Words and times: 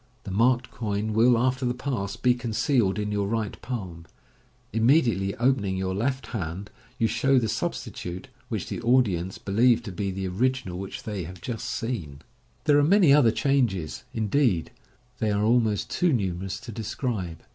The 0.23 0.31
marked 0.31 0.71
coin 0.71 1.13
will, 1.13 1.37
after 1.37 1.63
the 1.63 1.75
pass, 1.75 2.15
be 2.15 2.33
concealed 2.33 2.97
in 2.97 3.11
your 3.11 3.27
right 3.27 3.61
palm. 3.61 4.07
Immediately 4.73 5.35
opening 5.35 5.77
your 5.77 5.93
left 5.93 6.25
hand, 6.33 6.71
you 6.97 7.05
show 7.05 7.37
the 7.37 7.47
substitute, 7.47 8.27
which 8.49 8.67
the 8.67 8.81
audience 8.81 9.37
leheve 9.45 9.83
to 9.83 9.91
be 9.91 10.09
the 10.09 10.27
original 10.27 10.79
which 10.79 11.03
they 11.03 11.25
have 11.25 11.39
just 11.39 11.65
seen, 11.69 11.83
c58 11.91 11.97
MODERN 12.01 12.09
MAGIC. 12.15 12.27
There 12.63 12.79
are 12.79 12.83
many 12.83 13.13
other 13.13 13.31
changes; 13.31 14.03
indeed, 14.11 14.71
they 15.19 15.29
are 15.29 15.43
almost 15.43 15.91
too 15.91 16.11
numerous 16.11 16.59
to 16.61 16.71
describe. 16.71 17.43